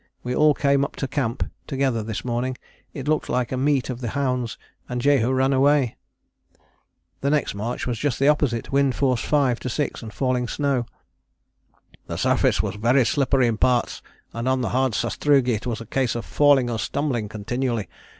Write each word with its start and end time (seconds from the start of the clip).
We 0.23 0.35
all 0.35 0.55
came 0.55 0.83
up 0.83 0.95
to 0.95 1.07
camp 1.07 1.47
together 1.67 2.01
this 2.01 2.25
morning: 2.25 2.57
it 2.91 3.07
looked 3.07 3.29
like 3.29 3.51
a 3.51 3.55
meet 3.55 3.87
of 3.87 4.01
the 4.01 4.09
hounds, 4.17 4.57
and 4.89 4.99
Jehu 4.99 5.31
ran 5.31 5.53
away!!!" 5.53 5.95
The 7.19 7.29
next 7.29 7.53
march 7.53 7.85
was 7.85 7.99
just 7.99 8.17
the 8.17 8.27
opposite. 8.27 8.71
Wind 8.71 8.95
force 8.95 9.21
5 9.21 9.59
to 9.59 9.69
6 9.69 10.01
and 10.01 10.11
falling 10.11 10.47
snow. 10.47 10.87
"The 12.07 12.17
surface 12.17 12.63
was 12.63 12.77
very 12.77 13.05
slippery 13.05 13.45
in 13.45 13.57
parts 13.57 14.01
and 14.33 14.49
on 14.49 14.61
the 14.61 14.69
hard 14.69 14.93
sastrugi 14.93 15.53
it 15.53 15.67
was 15.67 15.81
a 15.81 15.85
case 15.85 16.15
of 16.15 16.25
falling 16.25 16.67
or 16.67 16.79
stumbling 16.79 17.29
continually. 17.29 17.87